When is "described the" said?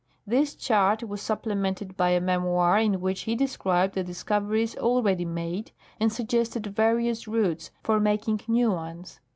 3.35-4.03